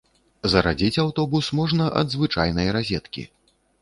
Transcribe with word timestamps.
Зарадзіць 0.53 1.01
аўтобус 1.03 1.49
можна 1.59 1.91
ад 1.99 2.07
звычайнай 2.17 2.67
разеткі. 2.79 3.29